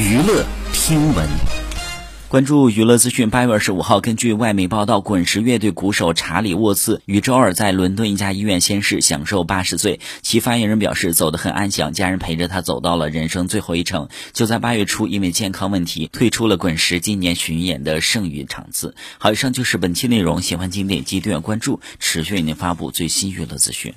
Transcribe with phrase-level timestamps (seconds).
[0.00, 1.28] 娱乐听闻。
[2.26, 3.28] 关注娱乐资讯。
[3.28, 10.00] 八月二十五号，根据外媒报道，滚石乐队鼓手查理·沃茨于周二在伦敦一家医院先逝，享受八十岁。
[10.22, 14.08] 其发言人表示，走得很安详，家人陪着他走到了人生最后一程。
[14.32, 18.94] 就在八月初，因为健康问题，退出了滚石今年巡演的剩余场次。
[19.18, 20.40] 好，以上就是本期内容。
[20.40, 23.92] 喜欢请点击订阅关注，持续为您发布最新娱乐资讯。